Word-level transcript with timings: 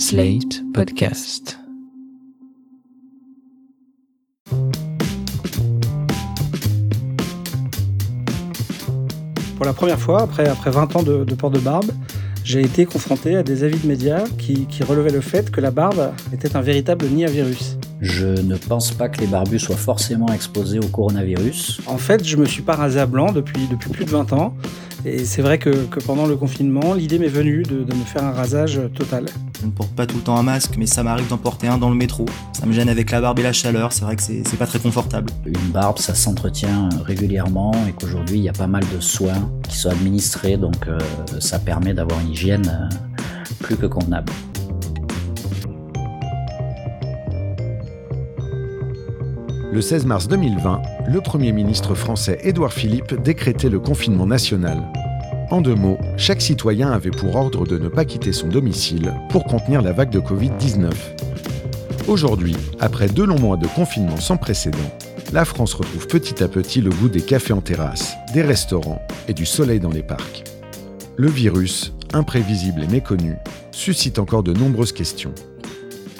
Slate 0.00 0.62
Podcast. 0.72 1.58
Pour 9.56 9.66
la 9.66 9.74
première 9.74 10.00
fois, 10.00 10.22
après, 10.22 10.48
après 10.48 10.70
20 10.70 10.96
ans 10.96 11.02
de, 11.02 11.24
de 11.24 11.34
port 11.34 11.50
de 11.50 11.58
barbe, 11.58 11.90
j'ai 12.44 12.62
été 12.62 12.86
confronté 12.86 13.36
à 13.36 13.42
des 13.42 13.62
avis 13.62 13.78
de 13.78 13.86
médias 13.86 14.24
qui, 14.38 14.64
qui 14.64 14.82
relevaient 14.82 15.12
le 15.12 15.20
fait 15.20 15.50
que 15.50 15.60
la 15.60 15.70
barbe 15.70 16.12
était 16.32 16.56
un 16.56 16.62
véritable 16.62 17.04
nid 17.04 17.26
à 17.26 17.30
virus. 17.30 17.76
Je 18.00 18.26
ne 18.26 18.56
pense 18.56 18.92
pas 18.92 19.10
que 19.10 19.20
les 19.20 19.26
barbus 19.26 19.58
soient 19.58 19.76
forcément 19.76 20.28
exposés 20.32 20.78
au 20.78 20.88
coronavirus. 20.88 21.82
En 21.86 21.98
fait, 21.98 22.26
je 22.26 22.38
me 22.38 22.46
suis 22.46 22.62
pas 22.62 22.74
rasé 22.74 23.00
à 23.00 23.06
blanc 23.06 23.32
depuis, 23.32 23.68
depuis 23.70 23.90
plus 23.90 24.06
de 24.06 24.10
20 24.10 24.32
ans. 24.32 24.56
Et 25.04 25.26
c'est 25.26 25.42
vrai 25.42 25.58
que, 25.58 25.84
que 25.84 26.00
pendant 26.00 26.26
le 26.26 26.36
confinement, 26.36 26.94
l'idée 26.94 27.18
m'est 27.18 27.28
venue 27.28 27.64
de, 27.64 27.82
de 27.82 27.94
me 27.94 28.04
faire 28.04 28.24
un 28.24 28.32
rasage 28.32 28.80
total. 28.94 29.26
Je 29.60 29.66
ne 29.66 29.72
porte 29.72 29.90
pas 29.90 30.06
tout 30.06 30.16
le 30.16 30.22
temps 30.22 30.38
un 30.38 30.42
masque, 30.42 30.76
mais 30.78 30.86
ça 30.86 31.02
m'arrive 31.02 31.28
d'en 31.28 31.36
porter 31.36 31.68
un 31.68 31.76
dans 31.76 31.90
le 31.90 31.94
métro. 31.94 32.24
Ça 32.54 32.64
me 32.64 32.72
gêne 32.72 32.88
avec 32.88 33.10
la 33.10 33.20
barbe 33.20 33.40
et 33.40 33.42
la 33.42 33.52
chaleur, 33.52 33.92
c'est 33.92 34.06
vrai 34.06 34.16
que 34.16 34.22
c'est 34.22 34.56
pas 34.56 34.66
très 34.66 34.78
confortable. 34.78 35.30
Une 35.44 35.70
barbe, 35.70 35.98
ça 35.98 36.14
s'entretient 36.14 36.88
régulièrement 37.04 37.72
et 37.86 37.92
qu'aujourd'hui, 37.92 38.38
il 38.38 38.44
y 38.44 38.48
a 38.48 38.54
pas 38.54 38.66
mal 38.66 38.82
de 38.94 39.00
soins 39.00 39.50
qui 39.68 39.76
sont 39.76 39.90
administrés, 39.90 40.56
donc 40.56 40.88
euh, 40.88 40.98
ça 41.40 41.58
permet 41.58 41.92
d'avoir 41.92 42.20
une 42.20 42.30
hygiène 42.30 42.66
euh, 42.90 43.54
plus 43.58 43.76
que 43.76 43.84
convenable. 43.84 44.32
Le 49.72 49.82
16 49.82 50.06
mars 50.06 50.26
2020, 50.26 50.80
le 51.06 51.20
Premier 51.20 51.52
ministre 51.52 51.94
français 51.94 52.38
Édouard 52.44 52.72
Philippe 52.72 53.14
décrétait 53.22 53.68
le 53.68 53.78
confinement 53.78 54.26
national. 54.26 54.82
En 55.50 55.60
deux 55.60 55.74
mots, 55.74 55.98
chaque 56.16 56.42
citoyen 56.42 56.92
avait 56.92 57.10
pour 57.10 57.34
ordre 57.34 57.66
de 57.66 57.76
ne 57.76 57.88
pas 57.88 58.04
quitter 58.04 58.32
son 58.32 58.46
domicile 58.46 59.12
pour 59.30 59.42
contenir 59.44 59.82
la 59.82 59.92
vague 59.92 60.10
de 60.10 60.20
Covid-19. 60.20 60.92
Aujourd'hui, 62.06 62.56
après 62.78 63.08
deux 63.08 63.26
longs 63.26 63.40
mois 63.40 63.56
de 63.56 63.66
confinement 63.66 64.18
sans 64.18 64.36
précédent, 64.36 64.78
la 65.32 65.44
France 65.44 65.74
retrouve 65.74 66.06
petit 66.06 66.44
à 66.44 66.48
petit 66.48 66.80
le 66.80 66.90
goût 66.90 67.08
des 67.08 67.22
cafés 67.22 67.52
en 67.52 67.60
terrasse, 67.60 68.14
des 68.32 68.42
restaurants 68.42 69.02
et 69.26 69.34
du 69.34 69.44
soleil 69.44 69.80
dans 69.80 69.90
les 69.90 70.04
parcs. 70.04 70.44
Le 71.16 71.28
virus, 71.28 71.94
imprévisible 72.12 72.84
et 72.84 72.88
méconnu, 72.88 73.34
suscite 73.72 74.20
encore 74.20 74.44
de 74.44 74.52
nombreuses 74.52 74.92
questions. 74.92 75.34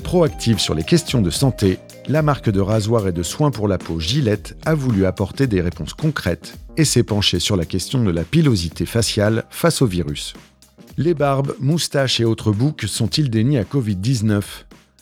Proactive 0.02 0.58
sur 0.58 0.74
les 0.74 0.84
questions 0.84 1.22
de 1.22 1.30
santé, 1.30 1.78
la 2.08 2.22
marque 2.22 2.50
de 2.50 2.60
rasoir 2.60 3.06
et 3.06 3.12
de 3.12 3.22
soins 3.22 3.52
pour 3.52 3.68
la 3.68 3.78
peau 3.78 4.00
Gillette 4.00 4.56
a 4.66 4.74
voulu 4.74 5.06
apporter 5.06 5.46
des 5.46 5.60
réponses 5.60 5.94
concrètes 5.94 6.54
et 6.80 6.84
s'est 6.86 7.02
penchée 7.02 7.40
sur 7.40 7.56
la 7.56 7.66
question 7.66 8.02
de 8.02 8.10
la 8.10 8.24
pilosité 8.24 8.86
faciale 8.86 9.44
face 9.50 9.82
au 9.82 9.86
virus. 9.86 10.32
Les 10.96 11.12
barbes, 11.12 11.54
moustaches 11.60 12.20
et 12.20 12.24
autres 12.24 12.52
boucs 12.52 12.86
sont-ils 12.86 13.28
des 13.28 13.58
à 13.58 13.64
Covid-19 13.64 14.40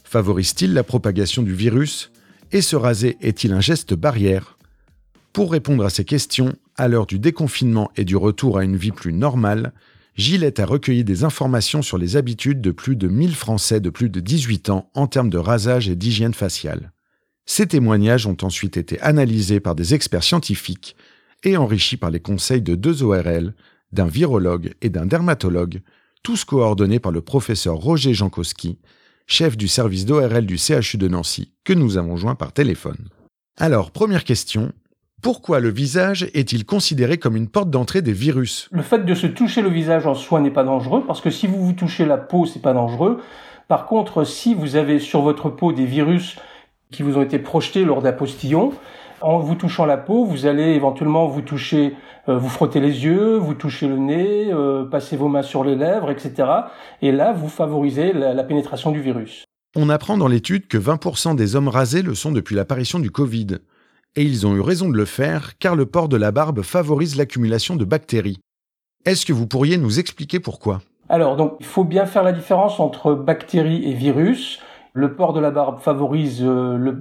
Favorisent-ils 0.02 0.74
la 0.74 0.82
propagation 0.82 1.44
du 1.44 1.54
virus? 1.54 2.10
Et 2.50 2.62
se 2.62 2.74
raser 2.74 3.16
est-il 3.20 3.52
un 3.52 3.60
geste 3.60 3.94
barrière? 3.94 4.58
Pour 5.32 5.52
répondre 5.52 5.84
à 5.84 5.90
ces 5.90 6.04
questions, 6.04 6.56
à 6.76 6.88
l'heure 6.88 7.06
du 7.06 7.20
déconfinement 7.20 7.92
et 7.96 8.04
du 8.04 8.16
retour 8.16 8.58
à 8.58 8.64
une 8.64 8.76
vie 8.76 8.90
plus 8.90 9.12
normale, 9.12 9.72
Gillette 10.16 10.58
a 10.58 10.66
recueilli 10.66 11.04
des 11.04 11.22
informations 11.22 11.82
sur 11.82 11.96
les 11.96 12.16
habitudes 12.16 12.60
de 12.60 12.72
plus 12.72 12.96
de 12.96 13.06
1000 13.06 13.36
Français 13.36 13.78
de 13.78 13.90
plus 13.90 14.10
de 14.10 14.18
18 14.18 14.70
ans 14.70 14.90
en 14.94 15.06
termes 15.06 15.30
de 15.30 15.38
rasage 15.38 15.88
et 15.88 15.94
d'hygiène 15.94 16.34
faciale. 16.34 16.90
Ces 17.46 17.68
témoignages 17.68 18.26
ont 18.26 18.36
ensuite 18.42 18.76
été 18.76 19.00
analysés 19.00 19.60
par 19.60 19.76
des 19.76 19.94
experts 19.94 20.24
scientifiques 20.24 20.96
et 21.44 21.56
enrichis 21.56 21.96
par 21.96 22.10
les 22.10 22.20
conseils 22.20 22.62
de 22.62 22.74
deux 22.74 23.02
ORL, 23.02 23.54
d'un 23.92 24.06
virologue 24.06 24.74
et 24.82 24.90
d'un 24.90 25.06
dermatologue, 25.06 25.80
tous 26.22 26.44
coordonnés 26.44 26.98
par 26.98 27.12
le 27.12 27.20
professeur 27.20 27.76
Roger 27.76 28.14
Jankowski, 28.14 28.78
chef 29.26 29.56
du 29.56 29.68
service 29.68 30.04
d'ORL 30.04 30.46
du 30.46 30.58
CHU 30.58 30.98
de 30.98 31.08
Nancy, 31.08 31.52
que 31.64 31.72
nous 31.72 31.96
avons 31.96 32.16
joint 32.16 32.34
par 32.34 32.52
téléphone. 32.52 33.08
Alors, 33.56 33.90
première 33.90 34.24
question, 34.24 34.72
pourquoi 35.20 35.58
le 35.58 35.68
visage 35.68 36.28
est-il 36.34 36.64
considéré 36.64 37.18
comme 37.18 37.36
une 37.36 37.48
porte 37.48 37.70
d'entrée 37.70 38.02
des 38.02 38.12
virus? 38.12 38.68
Le 38.70 38.82
fait 38.82 39.04
de 39.04 39.14
se 39.14 39.26
toucher 39.26 39.62
le 39.62 39.68
visage 39.68 40.06
en 40.06 40.14
soi 40.14 40.40
n'est 40.40 40.50
pas 40.50 40.64
dangereux 40.64 41.04
parce 41.06 41.20
que 41.20 41.30
si 41.30 41.46
vous 41.46 41.64
vous 41.64 41.72
touchez 41.72 42.06
la 42.06 42.18
peau, 42.18 42.46
c'est 42.46 42.62
pas 42.62 42.72
dangereux. 42.72 43.20
Par 43.66 43.86
contre, 43.86 44.24
si 44.24 44.54
vous 44.54 44.76
avez 44.76 44.98
sur 44.98 45.22
votre 45.22 45.50
peau 45.50 45.72
des 45.72 45.86
virus 45.86 46.36
qui 46.90 47.02
vous 47.02 47.18
ont 47.18 47.22
été 47.22 47.38
projetés 47.38 47.84
lors 47.84 48.00
d'un 48.00 48.12
postillon, 48.12 48.72
en 49.20 49.38
vous 49.38 49.54
touchant 49.54 49.86
la 49.86 49.96
peau, 49.96 50.24
vous 50.24 50.46
allez 50.46 50.74
éventuellement 50.74 51.26
vous 51.26 51.42
toucher, 51.42 51.94
euh, 52.28 52.38
vous 52.38 52.48
frotter 52.48 52.80
les 52.80 53.04
yeux, 53.04 53.36
vous 53.36 53.54
toucher 53.54 53.88
le 53.88 53.96
nez, 53.96 54.52
euh, 54.52 54.84
passer 54.84 55.16
vos 55.16 55.28
mains 55.28 55.42
sur 55.42 55.64
les 55.64 55.76
lèvres, 55.76 56.10
etc. 56.10 56.48
Et 57.02 57.12
là, 57.12 57.32
vous 57.32 57.48
favorisez 57.48 58.12
la, 58.12 58.34
la 58.34 58.44
pénétration 58.44 58.90
du 58.90 59.00
virus. 59.00 59.44
On 59.76 59.90
apprend 59.90 60.16
dans 60.16 60.28
l'étude 60.28 60.66
que 60.66 60.78
20% 60.78 61.36
des 61.36 61.56
hommes 61.56 61.68
rasés 61.68 62.02
le 62.02 62.14
sont 62.14 62.32
depuis 62.32 62.54
l'apparition 62.54 62.98
du 62.98 63.10
Covid. 63.10 63.58
Et 64.16 64.22
ils 64.22 64.46
ont 64.46 64.56
eu 64.56 64.60
raison 64.60 64.88
de 64.88 64.96
le 64.96 65.04
faire 65.04 65.58
car 65.58 65.76
le 65.76 65.86
port 65.86 66.08
de 66.08 66.16
la 66.16 66.32
barbe 66.32 66.62
favorise 66.62 67.16
l'accumulation 67.16 67.76
de 67.76 67.84
bactéries. 67.84 68.38
Est-ce 69.04 69.24
que 69.24 69.32
vous 69.32 69.46
pourriez 69.46 69.76
nous 69.76 70.00
expliquer 70.00 70.40
pourquoi? 70.40 70.80
Alors, 71.08 71.36
donc, 71.36 71.54
il 71.60 71.66
faut 71.66 71.84
bien 71.84 72.04
faire 72.04 72.22
la 72.22 72.32
différence 72.32 72.80
entre 72.80 73.14
bactéries 73.14 73.88
et 73.88 73.94
virus. 73.94 74.60
Le 74.92 75.14
port 75.14 75.32
de 75.32 75.40
la 75.40 75.50
barbe 75.50 75.80
favorise 75.80 76.42
euh, 76.42 76.94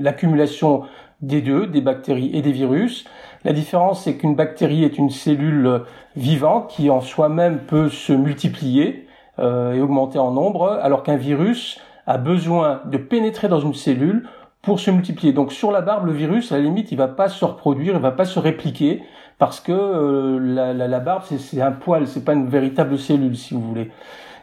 l'accumulation 0.00 0.84
des 1.22 1.40
deux, 1.40 1.66
des 1.66 1.80
bactéries 1.80 2.30
et 2.34 2.42
des 2.42 2.52
virus. 2.52 3.04
La 3.44 3.52
différence, 3.52 4.04
c'est 4.04 4.16
qu'une 4.16 4.34
bactérie 4.34 4.84
est 4.84 4.98
une 4.98 5.10
cellule 5.10 5.82
vivante 6.16 6.68
qui 6.68 6.90
en 6.90 7.00
soi-même 7.00 7.60
peut 7.60 7.88
se 7.88 8.12
multiplier 8.12 9.06
euh, 9.38 9.72
et 9.72 9.80
augmenter 9.80 10.18
en 10.18 10.30
nombre, 10.30 10.78
alors 10.82 11.02
qu'un 11.02 11.16
virus 11.16 11.80
a 12.06 12.18
besoin 12.18 12.82
de 12.84 12.98
pénétrer 12.98 13.48
dans 13.48 13.60
une 13.60 13.74
cellule 13.74 14.28
pour 14.60 14.78
se 14.78 14.90
multiplier. 14.90 15.32
Donc 15.32 15.52
sur 15.52 15.72
la 15.72 15.80
barbe, 15.80 16.06
le 16.06 16.12
virus, 16.12 16.52
à 16.52 16.56
la 16.56 16.64
limite, 16.64 16.92
il 16.92 16.98
va 16.98 17.08
pas 17.08 17.28
se 17.28 17.44
reproduire, 17.44 17.94
il 17.94 18.00
va 18.00 18.10
pas 18.10 18.24
se 18.24 18.38
répliquer 18.38 19.02
parce 19.38 19.60
que 19.60 19.72
euh, 19.72 20.38
la, 20.38 20.72
la, 20.72 21.00
barbe, 21.00 21.24
c'est 21.24 21.60
un 21.60 21.72
poil, 21.72 22.06
c'est 22.06 22.24
pas 22.24 22.34
une 22.34 22.48
véritable 22.48 22.98
cellule, 22.98 23.36
si 23.36 23.54
vous 23.54 23.60
voulez. 23.60 23.90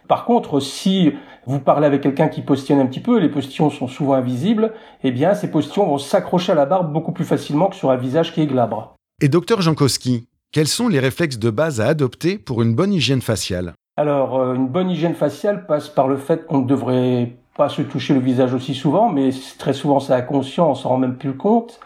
Par 0.09 0.25
contre, 0.25 0.59
si 0.59 1.13
vous 1.45 1.59
parlez 1.59 1.85
avec 1.85 2.01
quelqu'un 2.01 2.29
qui 2.29 2.41
postillonne 2.41 2.81
un 2.81 2.87
petit 2.87 2.99
peu, 2.99 3.19
et 3.19 3.21
les 3.21 3.29
postillons 3.29 3.69
sont 3.69 3.87
souvent 3.87 4.15
invisibles, 4.15 4.73
eh 5.03 5.11
bien, 5.11 5.35
ces 5.35 5.51
postillons 5.51 5.85
vont 5.85 5.99
s'accrocher 5.99 6.51
à 6.51 6.55
la 6.55 6.65
barbe 6.65 6.91
beaucoup 6.91 7.11
plus 7.11 7.25
facilement 7.25 7.67
que 7.67 7.75
sur 7.75 7.91
un 7.91 7.95
visage 7.95 8.33
qui 8.33 8.41
est 8.41 8.47
glabre. 8.47 8.95
Et 9.21 9.29
docteur 9.29 9.61
Jankowski, 9.61 10.27
quels 10.51 10.67
sont 10.67 10.87
les 10.87 10.99
réflexes 10.99 11.37
de 11.37 11.51
base 11.51 11.79
à 11.79 11.85
adopter 11.85 12.39
pour 12.39 12.63
une 12.63 12.73
bonne 12.73 12.91
hygiène 12.91 13.21
faciale? 13.21 13.73
Alors, 13.97 14.39
euh, 14.39 14.55
une 14.55 14.67
bonne 14.67 14.89
hygiène 14.89 15.13
faciale 15.13 15.67
passe 15.67 15.89
par 15.89 16.07
le 16.07 16.17
fait 16.17 16.47
qu'on 16.47 16.61
ne 16.61 16.67
devrait 16.67 17.33
pas 17.55 17.69
se 17.69 17.83
toucher 17.83 18.15
le 18.15 18.19
visage 18.19 18.55
aussi 18.55 18.73
souvent, 18.73 19.09
mais 19.09 19.29
très 19.59 19.73
souvent 19.73 19.99
c'est 19.99 20.13
inconscient, 20.13 20.71
on 20.71 20.75
s'en 20.75 20.89
rend 20.89 20.97
même 20.97 21.17
plus 21.17 21.35
compte. 21.35 21.79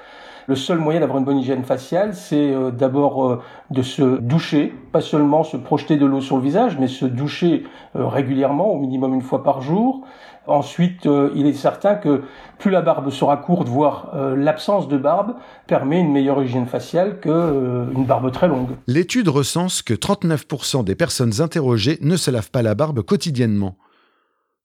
Le 0.48 0.56
seul 0.56 0.78
moyen 0.78 1.00
d'avoir 1.00 1.20
une 1.20 1.26
bonne 1.26 1.38
hygiène 1.38 1.64
faciale, 1.64 2.14
c'est 2.14 2.54
euh, 2.54 2.72
d'abord 2.72 3.26
euh, 3.26 3.42
de 3.70 3.82
se 3.82 4.20
doucher, 4.20 4.74
pas 4.92 5.02
seulement 5.02 5.44
se 5.44 5.58
projeter 5.58 5.98
de 5.98 6.06
l'eau 6.06 6.22
sur 6.22 6.38
le 6.38 6.44
visage, 6.44 6.78
mais 6.80 6.88
se 6.88 7.06
doucher 7.06 7.64
euh, 7.96 8.08
régulièrement, 8.08 8.72
au 8.72 8.78
minimum 8.78 9.14
une 9.14 9.22
fois 9.22 9.44
par 9.44 9.62
jour. 9.62 10.06
Ensuite, 10.46 11.08
il 11.36 11.48
est 11.48 11.54
certain 11.54 11.96
que 11.96 12.24
plus 12.58 12.70
la 12.70 12.82
barbe 12.82 13.10
sera 13.12 13.38
courte, 13.38 13.70
voire 13.70 14.12
l'absence 14.36 14.90
de 14.90 14.98
barbe, 14.98 15.36
permet 15.68 16.02
une 16.02 16.12
meilleure 16.12 16.44
hygiène 16.44 16.66
faciale 16.66 17.22
que 17.22 17.30
euh, 17.30 17.86
une 17.94 18.04
barbe 18.04 18.30
très 18.30 18.50
longue. 18.50 18.72
L'étude 18.88 19.30
recense 19.30 19.82
que 19.82 19.94
39% 19.94 20.84
des 20.84 20.96
personnes 20.96 21.40
interrogées 21.40 21.98
ne 22.02 22.18
se 22.18 22.30
lavent 22.30 22.52
pas 22.52 22.62
la 22.62 22.76
barbe 22.76 23.04
quotidiennement. 23.04 23.78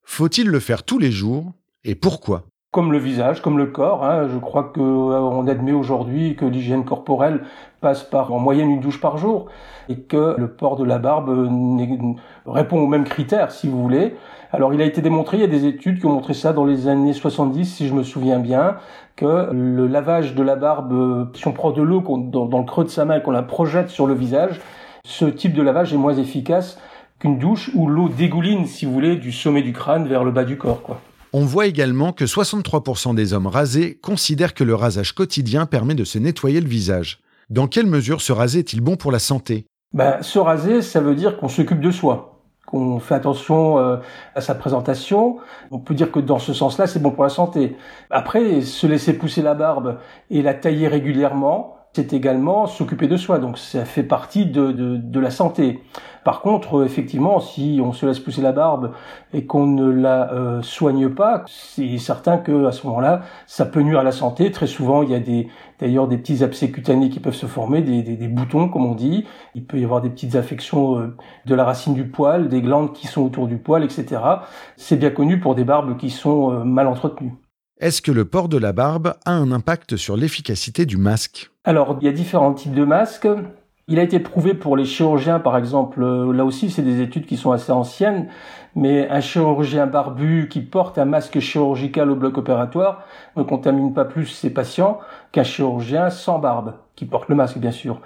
Faut-il 0.03 0.49
le 0.49 0.59
faire 0.59 0.83
tous 0.83 0.99
les 0.99 1.13
jours? 1.13 1.53
Et 1.85 1.95
pourquoi? 1.95 2.45
Comme 2.71 2.93
le 2.93 2.99
visage, 2.99 3.41
comme 3.41 3.57
le 3.57 3.65
corps, 3.65 4.05
hein, 4.05 4.29
je 4.29 4.37
crois 4.37 4.65
que 4.65 4.79
euh, 4.79 4.83
on 4.83 5.49
admet 5.49 5.73
aujourd'hui 5.73 6.37
que 6.37 6.45
l'hygiène 6.45 6.85
corporelle 6.85 7.41
passe 7.81 8.05
par 8.05 8.31
en 8.31 8.39
moyenne 8.39 8.69
une 8.71 8.81
douche 8.81 9.01
par 9.01 9.17
jour 9.17 9.47
et 9.89 10.01
que 10.01 10.35
le 10.37 10.49
port 10.49 10.77
de 10.77 10.85
la 10.85 10.99
barbe 10.99 11.31
euh, 11.31 12.15
répond 12.45 12.79
aux 12.79 12.87
mêmes 12.87 13.05
critères, 13.05 13.53
si 13.53 13.69
vous 13.69 13.83
voulez. 13.83 14.17
Alors, 14.53 14.75
il 14.75 14.83
a 14.83 14.85
été 14.85 15.01
démontré, 15.01 15.39
il 15.39 15.41
y 15.41 15.45
a 15.45 15.49
des 15.49 15.65
études 15.65 15.99
qui 15.99 16.05
ont 16.05 16.13
montré 16.13 16.35
ça 16.35 16.53
dans 16.53 16.67
les 16.67 16.89
années 16.89 17.15
70, 17.15 17.65
si 17.65 17.89
je 17.89 17.95
me 17.95 18.03
souviens 18.03 18.39
bien, 18.39 18.77
que 19.17 19.49
le 19.51 19.87
lavage 19.87 20.35
de 20.35 20.43
la 20.43 20.55
barbe, 20.55 20.93
euh, 20.93 21.25
si 21.33 21.49
on 21.49 21.53
prend 21.53 21.71
de 21.71 21.81
l'eau 21.81 22.03
dans, 22.03 22.45
dans 22.45 22.59
le 22.59 22.67
creux 22.67 22.85
de 22.85 22.91
sa 22.91 23.07
main 23.07 23.17
et 23.17 23.23
qu'on 23.23 23.31
la 23.31 23.43
projette 23.43 23.89
sur 23.89 24.07
le 24.07 24.13
visage, 24.13 24.61
ce 25.07 25.25
type 25.25 25.55
de 25.55 25.63
lavage 25.63 25.95
est 25.95 25.99
moins 25.99 26.15
efficace 26.15 26.79
qu'une 27.19 27.39
douche 27.39 27.71
où 27.75 27.87
l'eau 27.89 28.11
dégouline, 28.11 28.67
si 28.67 28.85
vous 28.85 28.93
voulez, 28.93 29.17
du 29.17 29.33
sommet 29.33 29.63
du 29.63 29.73
crâne 29.73 30.07
vers 30.07 30.23
le 30.23 30.33
bas 30.33 30.45
du 30.45 30.59
corps, 30.59 30.83
quoi. 30.83 31.01
On 31.35 31.45
voit 31.45 31.67
également 31.67 32.13
que 32.13 32.25
63% 32.25 33.15
des 33.15 33.35
hommes 33.35 33.47
rasés 33.47 33.99
considèrent 34.03 34.55
que 34.55 34.65
le 34.65 34.75
rasage 34.75 35.13
quotidien 35.13 35.67
permet 35.67 35.95
de 35.95 36.05
se 36.05 36.19
nettoyer 36.19 36.61
le 36.61 36.69
visage. 36.69 37.21
Dans 37.51 37.67
quelle 37.67 37.87
mesure 37.87 38.21
se 38.21 38.33
raser 38.33 38.61
est-il 38.61 38.81
bon 38.81 38.97
pour 38.97 39.13
la 39.13 39.19
santé? 39.19 39.67
Ben, 39.93 40.23
se 40.23 40.39
raser, 40.39 40.83
ça 40.83 41.01
veut 41.01 41.15
dire 41.15 41.39
qu'on 41.39 41.49
s'occupe 41.49 41.81
de 41.81 41.91
soi, 41.91 42.43
qu'on 42.67 42.99
fait 42.99 43.15
attention 43.15 43.79
euh, 43.79 43.97
à 44.35 44.41
sa 44.41 44.55
présentation. 44.55 45.39
On 45.71 45.79
peut 45.79 45.95
dire 45.95 46.13
que 46.13 46.21
dans 46.21 46.39
ce 46.39 46.53
sens-là, 46.53 46.87
c'est 46.87 46.99
bon 46.99 47.11
pour 47.11 47.25
la 47.25 47.31
santé. 47.31 47.77
Après, 48.11 48.61
se 48.63 48.87
laisser 48.87 49.13
pousser 49.13 49.43
la 49.43 49.55
barbe 49.55 49.99
et 50.31 50.43
la 50.43 50.55
tailler 50.55 50.89
régulièrement, 50.89 51.78
c'est 51.93 52.13
également 52.13 52.67
s'occuper 52.67 53.09
de 53.09 53.17
soi. 53.17 53.39
Donc 53.39 53.59
ça 53.59 53.85
fait 53.85 54.03
partie 54.03 54.47
de, 54.47 54.73
de, 54.73 54.97
de 54.97 55.21
la 55.21 55.31
santé. 55.31 55.81
Par 56.29 56.43
contre, 56.43 56.85
effectivement, 56.85 57.41
si 57.41 57.81
on 57.83 57.93
se 57.95 58.05
laisse 58.05 58.19
pousser 58.19 58.43
la 58.43 58.53
barbe 58.53 58.93
et 59.33 59.47
qu'on 59.47 59.67
ne 59.67 59.91
la 59.91 60.31
euh, 60.33 60.61
soigne 60.63 61.09
pas, 61.09 61.45
c'est 61.47 61.97
certain 61.97 62.37
que 62.37 62.67
à 62.67 62.73
ce 62.73 62.87
moment-là, 62.87 63.23
ça 63.47 63.65
peut 63.65 63.81
nuire 63.81 64.01
à 64.01 64.03
la 64.03 64.13
santé. 64.13 64.51
Très 64.51 64.67
souvent, 64.67 65.03
il 65.03 65.11
y 65.11 65.15
a 65.15 65.21
des 65.21 65.49
d'ailleurs 65.81 66.07
des 66.07 66.19
petits 66.19 66.45
abcès 66.45 66.71
cutanés 66.71 67.09
qui 67.09 67.19
peuvent 67.21 67.35
se 67.35 67.47
former, 67.47 67.81
des, 67.81 68.03
des, 68.03 68.17
des, 68.17 68.29
boutons 68.29 68.69
comme 68.69 68.85
on 68.85 68.95
dit. 68.95 69.25
Il 69.55 69.65
peut 69.65 69.79
y 69.79 69.85
avoir 69.85 70.03
des 70.03 70.11
petites 70.11 70.35
affections 70.35 70.99
euh, 70.99 71.17
de 71.47 71.55
la 71.55 71.65
racine 71.65 71.95
du 71.95 72.07
poil, 72.09 72.49
des 72.49 72.61
glandes 72.61 72.93
qui 72.93 73.07
sont 73.07 73.23
autour 73.23 73.47
du 73.47 73.57
poil, 73.57 73.83
etc. 73.83 74.21
C'est 74.77 74.97
bien 74.97 75.11
connu 75.11 75.41
pour 75.41 75.55
des 75.55 75.65
barbes 75.65 75.97
qui 75.97 76.11
sont 76.11 76.53
euh, 76.53 76.65
mal 76.65 76.89
entretenues. 76.89 77.48
Est-ce 77.81 78.03
que 78.03 78.11
le 78.11 78.25
port 78.25 78.49
de 78.49 78.59
la 78.59 78.73
barbe 78.73 79.15
a 79.25 79.31
un 79.31 79.53
impact 79.53 79.97
sur 79.97 80.17
l'efficacité 80.17 80.85
du 80.85 80.97
masque? 80.97 81.53
Alors, 81.63 81.97
il 82.01 82.07
y 82.07 82.09
a 82.09 82.13
différents 82.13 82.53
types 82.53 82.75
de 82.75 82.85
masques. 82.85 83.29
Il 83.87 84.01
a 84.01 84.03
été 84.03 84.19
prouvé 84.19 84.55
pour 84.55 84.77
les 84.77 84.85
chirurgiens, 84.85 85.39
par 85.39 85.57
exemple, 85.57 86.03
euh, 86.03 86.33
là 86.33 86.45
aussi 86.45 86.71
c'est 86.71 86.83
des 86.83 87.01
études 87.01 87.25
qui 87.25 87.37
sont 87.37 87.53
assez 87.53 87.71
anciennes, 87.71 88.27
mais 88.75 89.09
un 89.09 89.21
chirurgien 89.21 89.87
barbu 89.87 90.49
qui 90.51 90.61
porte 90.61 90.99
un 90.99 91.05
masque 91.05 91.39
chirurgical 91.39 92.11
au 92.11 92.17
bloc 92.17 92.37
opératoire 92.37 93.05
ne 93.37 93.45
contamine 93.45 93.95
pas 93.95 94.05
plus 94.05 94.27
ses 94.27 94.51
patients 94.51 94.99
qu'un 95.31 95.45
chirurgien 95.45 96.11
sans 96.11 96.41
barbe, 96.41 96.75
qui 96.97 97.07
porte 97.07 97.29
le 97.29 97.37
masque 97.37 97.59
bien 97.59 97.71
sûr. 97.71 98.01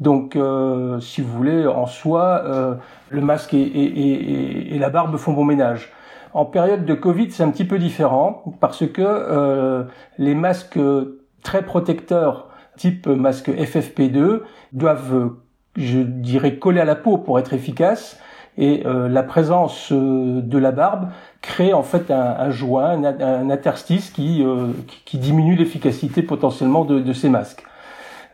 Donc, 0.00 0.36
euh, 0.36 1.00
si 1.00 1.20
vous 1.20 1.36
voulez, 1.36 1.66
en 1.66 1.86
soi, 1.86 2.42
euh, 2.46 2.74
le 3.10 3.20
masque 3.20 3.52
et, 3.52 4.76
la 4.80 4.88
barbe 4.88 5.18
font 5.18 5.34
bon 5.34 5.44
ménage. 5.44 5.92
En 6.32 6.44
période 6.44 6.84
de 6.84 6.94
Covid, 6.94 7.30
c'est 7.30 7.42
un 7.42 7.50
petit 7.50 7.64
peu 7.64 7.78
différent 7.78 8.42
parce 8.60 8.86
que 8.86 9.02
euh, 9.02 9.84
les 10.18 10.34
masques 10.34 10.78
très 11.42 11.64
protecteurs 11.64 12.48
type 12.76 13.06
masque 13.06 13.48
FFP2 13.48 14.42
doivent, 14.72 15.32
je 15.76 15.98
dirais, 15.98 16.56
coller 16.56 16.80
à 16.80 16.84
la 16.84 16.94
peau 16.94 17.18
pour 17.18 17.38
être 17.38 17.54
efficaces. 17.54 18.20
Et 18.56 18.84
euh, 18.86 19.08
la 19.08 19.22
présence 19.22 19.92
euh, 19.92 20.40
de 20.42 20.58
la 20.58 20.72
barbe 20.72 21.10
crée 21.40 21.72
en 21.72 21.84
fait 21.84 22.10
un, 22.10 22.50
joint, 22.50 23.02
un, 23.04 23.50
interstice 23.50 24.10
qui, 24.10 24.44
qui, 25.04 25.18
diminue 25.18 25.54
l'efficacité 25.54 26.22
potentiellement 26.22 26.84
de, 26.84 27.12
ces 27.12 27.28
masques. 27.28 27.64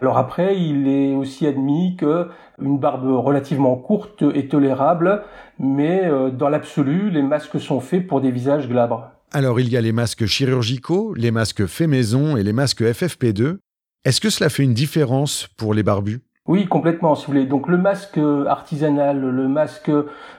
Alors 0.00 0.18
après, 0.18 0.58
il 0.58 0.88
est 0.88 1.14
aussi 1.14 1.46
admis 1.46 1.96
que 1.96 2.28
une 2.60 2.78
barbe 2.78 3.06
relativement 3.06 3.76
courte 3.76 4.22
est 4.34 4.50
tolérable, 4.50 5.22
mais 5.58 6.02
dans 6.32 6.48
l'absolu, 6.48 7.10
les 7.10 7.22
masques 7.22 7.58
sont 7.58 7.80
faits 7.80 8.06
pour 8.06 8.20
des 8.20 8.30
visages 8.30 8.68
glabres. 8.68 9.10
Alors 9.32 9.58
il 9.58 9.68
y 9.68 9.76
a 9.76 9.80
les 9.80 9.90
masques 9.90 10.26
chirurgicaux, 10.26 11.12
les 11.14 11.32
masques 11.32 11.66
faits 11.66 11.88
maison 11.88 12.36
et 12.36 12.44
les 12.44 12.52
masques 12.52 12.82
FFP2. 12.82 13.56
Est-ce 14.04 14.20
que 14.20 14.30
cela 14.30 14.48
fait 14.48 14.62
une 14.62 14.74
différence 14.74 15.48
pour 15.56 15.74
les 15.74 15.82
barbus? 15.82 16.20
Oui, 16.46 16.66
complètement, 16.66 17.14
si 17.14 17.26
vous 17.26 17.32
voulez. 17.32 17.46
Donc 17.46 17.68
le 17.68 17.78
masque 17.78 18.20
artisanal, 18.46 19.18
le 19.18 19.48
masque 19.48 19.90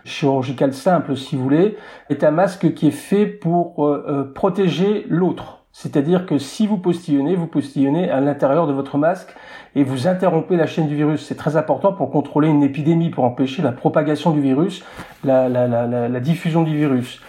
chirurgical 0.03 0.73
simple, 0.73 1.17
si 1.17 1.35
vous 1.35 1.43
voulez, 1.43 1.77
est 2.09 2.23
un 2.23 2.31
masque 2.31 2.73
qui 2.75 2.87
est 2.87 2.91
fait 2.91 3.25
pour 3.25 3.85
euh, 3.85 4.05
euh, 4.07 4.23
protéger 4.23 5.05
l'autre. 5.09 5.64
C'est-à-dire 5.77 6.25
que 6.25 6.37
si 6.37 6.67
vous 6.67 6.77
postillonnez, 6.77 7.35
vous 7.35 7.47
postillonnez 7.47 8.09
à 8.09 8.21
l'intérieur 8.21 8.65
de 8.65 8.71
votre 8.71 8.97
masque 8.97 9.35
et 9.75 9.83
vous 9.83 10.07
interrompez 10.07 10.55
la 10.55 10.67
chaîne 10.67 10.87
du 10.87 10.95
virus. 10.95 11.25
C'est 11.27 11.35
très 11.35 11.57
important 11.57 11.91
pour 11.91 12.11
contrôler 12.11 12.47
une 12.47 12.63
épidémie, 12.63 13.09
pour 13.09 13.25
empêcher 13.25 13.61
la 13.61 13.73
propagation 13.73 14.31
du 14.31 14.39
virus, 14.39 14.85
la, 15.25 16.19
diffusion 16.21 16.63
du 16.63 16.77
virus. 16.77 17.21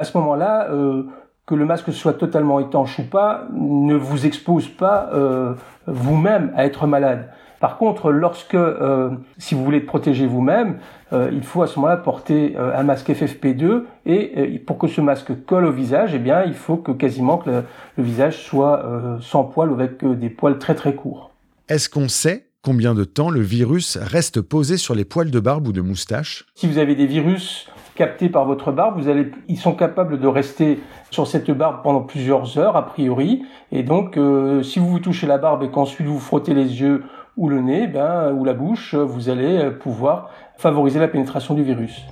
À 0.00 0.04
ce 0.04 0.18
moment-là, 0.18 0.68
euh, 0.72 1.04
que 1.46 1.54
le 1.54 1.64
masque 1.64 1.92
soit 1.92 2.14
totalement 2.14 2.58
étanche 2.58 2.98
ou 2.98 3.04
pas, 3.04 3.46
ne 3.52 3.94
vous 3.94 4.26
expose 4.26 4.66
pas 4.66 5.08
euh, 5.14 5.54
vous-même 5.86 6.52
à 6.56 6.66
être 6.66 6.88
malade. 6.88 7.30
Par 7.62 7.78
contre, 7.78 8.10
lorsque, 8.10 8.56
euh, 8.56 9.10
si 9.38 9.54
vous 9.54 9.64
voulez 9.64 9.78
protéger 9.78 10.26
vous-même, 10.26 10.78
euh, 11.12 11.30
il 11.32 11.44
faut 11.44 11.62
à 11.62 11.68
ce 11.68 11.76
moment-là 11.76 11.96
porter 11.96 12.56
euh, 12.58 12.76
un 12.76 12.82
masque 12.82 13.08
FFP2 13.08 13.84
et 14.04 14.58
pour 14.66 14.78
que 14.78 14.88
ce 14.88 15.00
masque 15.00 15.44
colle 15.46 15.66
au 15.66 15.70
visage, 15.70 16.10
eh 16.12 16.18
bien, 16.18 16.42
il 16.42 16.54
faut 16.54 16.76
que 16.76 16.90
quasiment 16.90 17.38
que 17.38 17.50
le, 17.50 17.62
le 17.98 18.02
visage 18.02 18.38
soit 18.38 18.84
sans 19.20 19.44
poils 19.44 19.70
ou 19.70 19.74
avec 19.74 20.04
des 20.04 20.28
poils 20.28 20.58
très 20.58 20.74
très 20.74 20.96
courts. 20.96 21.30
Est-ce 21.68 21.88
qu'on 21.88 22.08
sait 22.08 22.46
combien 22.62 22.94
de 22.94 23.04
temps 23.04 23.30
le 23.30 23.40
virus 23.40 23.96
reste 23.96 24.40
posé 24.40 24.76
sur 24.76 24.96
les 24.96 25.04
poils 25.04 25.30
de 25.30 25.38
barbe 25.38 25.68
ou 25.68 25.72
de 25.72 25.82
moustache? 25.82 26.46
Si 26.56 26.66
vous 26.66 26.78
avez 26.78 26.96
des 26.96 27.06
virus 27.06 27.68
captés 27.94 28.28
par 28.28 28.44
votre 28.44 28.72
barbe, 28.72 29.00
vous 29.00 29.08
allez, 29.08 29.30
ils 29.48 29.58
sont 29.58 29.74
capables 29.74 30.18
de 30.18 30.26
rester 30.26 30.80
sur 31.10 31.26
cette 31.26 31.50
barbe 31.50 31.82
pendant 31.82 32.00
plusieurs 32.00 32.58
heures 32.58 32.76
a 32.76 32.86
priori. 32.86 33.44
Et 33.70 33.82
donc, 33.82 34.16
euh, 34.16 34.62
si 34.62 34.78
vous 34.78 34.88
vous 34.88 34.98
touchez 34.98 35.26
la 35.26 35.38
barbe 35.38 35.62
et 35.62 35.70
qu'ensuite 35.70 36.06
vous 36.06 36.18
frottez 36.18 36.54
les 36.54 36.80
yeux 36.80 37.04
ou 37.36 37.48
le 37.48 37.60
nez, 37.60 37.86
ben, 37.86 38.32
ou 38.32 38.44
la 38.44 38.54
bouche, 38.54 38.94
vous 38.94 39.28
allez 39.28 39.70
pouvoir 39.70 40.30
favoriser 40.56 41.00
la 41.00 41.08
pénétration 41.08 41.54
du 41.54 41.62
virus. 41.62 42.02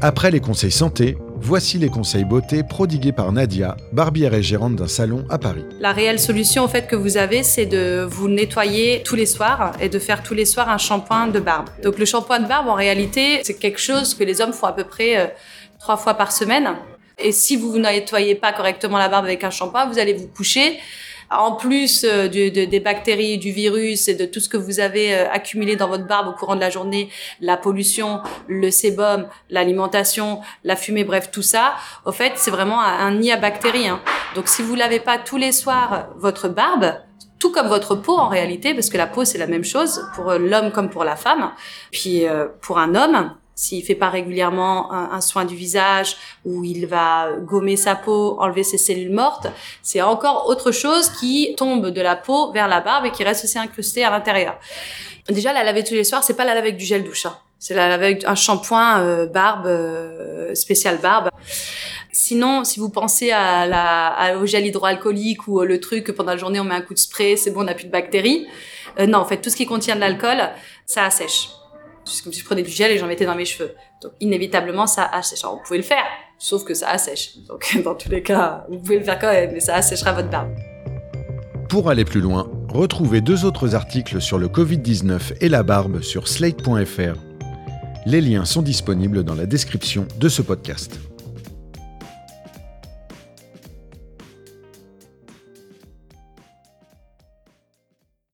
Après 0.00 0.30
les 0.30 0.40
conseils 0.40 0.70
santé, 0.70 1.16
Voici 1.40 1.78
les 1.78 1.88
conseils 1.88 2.24
beauté 2.24 2.64
prodigués 2.64 3.12
par 3.12 3.30
Nadia, 3.30 3.76
barbière 3.92 4.34
et 4.34 4.42
gérante 4.42 4.74
d'un 4.74 4.88
salon 4.88 5.24
à 5.30 5.38
Paris. 5.38 5.64
La 5.78 5.92
réelle 5.92 6.18
solution 6.18 6.64
en 6.64 6.68
fait 6.68 6.88
que 6.88 6.96
vous 6.96 7.16
avez, 7.16 7.44
c'est 7.44 7.64
de 7.64 8.04
vous 8.10 8.28
nettoyer 8.28 9.02
tous 9.04 9.14
les 9.14 9.24
soirs 9.24 9.72
et 9.80 9.88
de 9.88 9.98
faire 10.00 10.22
tous 10.24 10.34
les 10.34 10.44
soirs 10.44 10.68
un 10.68 10.78
shampoing 10.78 11.28
de 11.28 11.38
barbe. 11.38 11.68
Donc 11.82 11.98
le 11.98 12.04
shampoing 12.04 12.40
de 12.40 12.48
barbe, 12.48 12.68
en 12.68 12.74
réalité, 12.74 13.40
c'est 13.44 13.54
quelque 13.54 13.78
chose 13.78 14.14
que 14.14 14.24
les 14.24 14.40
hommes 14.40 14.52
font 14.52 14.66
à 14.66 14.72
peu 14.72 14.84
près 14.84 15.16
euh, 15.16 15.26
trois 15.78 15.96
fois 15.96 16.14
par 16.14 16.32
semaine. 16.32 16.74
Et 17.18 17.30
si 17.30 17.56
vous 17.56 17.78
ne 17.78 17.84
nettoyez 17.84 18.34
pas 18.34 18.52
correctement 18.52 18.98
la 18.98 19.08
barbe 19.08 19.24
avec 19.24 19.44
un 19.44 19.50
shampoing, 19.50 19.86
vous 19.86 19.98
allez 19.98 20.14
vous 20.14 20.26
coucher 20.26 20.78
en 21.30 21.52
plus 21.52 22.04
euh, 22.04 22.28
des 22.28 22.80
bactéries, 22.80 23.38
du 23.38 23.50
virus 23.50 24.08
et 24.08 24.14
de 24.14 24.24
tout 24.24 24.40
ce 24.40 24.48
que 24.48 24.56
vous 24.56 24.80
avez 24.80 25.14
euh, 25.14 25.30
accumulé 25.30 25.76
dans 25.76 25.88
votre 25.88 26.06
barbe 26.06 26.28
au 26.28 26.32
courant 26.32 26.56
de 26.56 26.60
la 26.60 26.70
journée, 26.70 27.10
la 27.40 27.56
pollution, 27.56 28.20
le 28.46 28.70
sébum, 28.70 29.26
l'alimentation, 29.50 30.40
la 30.64 30.76
fumée, 30.76 31.04
bref, 31.04 31.30
tout 31.30 31.42
ça, 31.42 31.74
au 32.04 32.12
fait, 32.12 32.32
c'est 32.36 32.50
vraiment 32.50 32.80
un, 32.80 33.10
nid 33.12 33.32
à 33.32 33.36
bactéries. 33.36 33.88
Hein. 33.88 34.00
Donc 34.34 34.48
si 34.48 34.62
vous 34.62 34.74
lavez 34.74 35.00
pas 35.00 35.18
tous 35.18 35.36
les 35.36 35.52
soirs 35.52 36.08
votre 36.16 36.48
barbe, 36.48 36.94
tout 37.38 37.52
comme 37.52 37.68
votre 37.68 37.94
peau 37.94 38.16
en 38.16 38.28
réalité, 38.28 38.74
parce 38.74 38.90
que 38.90 38.96
la 38.96 39.06
peau 39.06 39.24
c'est 39.24 39.38
la 39.38 39.46
même 39.46 39.64
chose 39.64 40.04
pour 40.14 40.32
l'homme 40.32 40.72
comme 40.72 40.90
pour 40.90 41.04
la 41.04 41.16
femme. 41.16 41.50
Puis 41.92 42.26
euh, 42.26 42.46
pour 42.60 42.78
un 42.78 42.94
homme, 42.94 43.32
s'il 43.58 43.84
fait 43.84 43.96
pas 43.96 44.08
régulièrement 44.08 44.92
un, 44.92 45.20
soin 45.20 45.44
du 45.44 45.56
visage 45.56 46.16
ou 46.44 46.62
il 46.62 46.86
va 46.86 47.32
gommer 47.40 47.76
sa 47.76 47.96
peau, 47.96 48.36
enlever 48.38 48.62
ses 48.62 48.78
cellules 48.78 49.10
mortes, 49.10 49.48
c'est 49.82 50.00
encore 50.00 50.48
autre 50.48 50.70
chose 50.70 51.08
qui 51.08 51.56
tombe 51.56 51.88
de 51.88 52.00
la 52.00 52.14
peau 52.14 52.52
vers 52.52 52.68
la 52.68 52.80
barbe 52.80 53.06
et 53.06 53.10
qui 53.10 53.24
reste 53.24 53.44
aussi 53.44 53.58
incrusté 53.58 54.04
à 54.04 54.10
l'intérieur. 54.10 54.60
Déjà, 55.28 55.52
la 55.52 55.64
laver 55.64 55.82
tous 55.82 55.94
les 55.94 56.04
soirs, 56.04 56.22
c'est 56.22 56.36
pas 56.36 56.44
la 56.44 56.54
laver 56.54 56.68
avec 56.68 56.76
du 56.78 56.84
gel 56.84 57.02
douche. 57.02 57.26
Hein. 57.26 57.36
C'est 57.58 57.74
la 57.74 57.88
laver 57.88 58.06
avec 58.06 58.24
un 58.26 58.36
shampoing 58.36 59.00
euh, 59.00 59.26
barbe 59.26 59.66
euh, 59.66 60.54
spécial 60.54 60.98
barbe. 60.98 61.28
Sinon, 62.12 62.62
si 62.62 62.78
vous 62.78 62.90
pensez 62.90 63.32
à 63.32 63.66
la, 63.66 64.38
au 64.38 64.46
gel 64.46 64.66
hydroalcoolique 64.66 65.48
ou 65.48 65.62
le 65.62 65.80
truc 65.80 66.04
que 66.04 66.12
pendant 66.12 66.30
la 66.30 66.38
journée 66.38 66.60
on 66.60 66.64
met 66.64 66.76
un 66.76 66.80
coup 66.80 66.94
de 66.94 66.98
spray, 67.00 67.36
c'est 67.36 67.50
bon, 67.50 67.62
on 67.62 67.64
n'a 67.64 67.74
plus 67.74 67.86
de 67.86 67.90
bactéries. 67.90 68.46
Euh, 69.00 69.08
non, 69.08 69.18
en 69.18 69.24
fait, 69.24 69.38
tout 69.38 69.50
ce 69.50 69.56
qui 69.56 69.66
contient 69.66 69.96
de 69.96 70.00
l'alcool, 70.00 70.48
ça 70.86 71.04
assèche. 71.04 71.48
C'est 72.14 72.22
comme 72.22 72.32
si 72.32 72.40
je 72.40 72.44
prenais 72.44 72.62
du 72.62 72.70
gel 72.70 72.90
et 72.90 72.98
j'en 72.98 73.06
mettais 73.06 73.26
dans 73.26 73.34
mes 73.34 73.44
cheveux. 73.44 73.74
Donc 74.02 74.12
inévitablement 74.20 74.86
ça 74.86 75.04
assèche. 75.04 75.44
Alors, 75.44 75.56
vous 75.56 75.62
pouvez 75.64 75.78
le 75.78 75.84
faire, 75.84 76.04
sauf 76.38 76.64
que 76.64 76.74
ça 76.74 76.90
assèche. 76.90 77.38
Donc 77.48 77.78
dans 77.84 77.94
tous 77.94 78.08
les 78.08 78.22
cas, 78.22 78.64
vous 78.68 78.78
pouvez 78.78 78.98
le 78.98 79.04
faire 79.04 79.18
quand 79.18 79.32
même, 79.32 79.52
mais 79.52 79.60
ça 79.60 79.74
assèchera 79.74 80.12
votre 80.12 80.30
barbe. 80.30 80.50
Pour 81.68 81.90
aller 81.90 82.04
plus 82.04 82.20
loin, 82.20 82.50
retrouvez 82.68 83.20
deux 83.20 83.44
autres 83.44 83.74
articles 83.74 84.20
sur 84.20 84.38
le 84.38 84.48
Covid-19 84.48 85.34
et 85.40 85.48
la 85.48 85.62
barbe 85.62 86.00
sur 86.00 86.26
slate.fr. 86.26 87.18
Les 88.06 88.22
liens 88.22 88.46
sont 88.46 88.62
disponibles 88.62 89.22
dans 89.22 89.34
la 89.34 89.44
description 89.44 90.06
de 90.18 90.28
ce 90.30 90.40
podcast. 90.40 90.98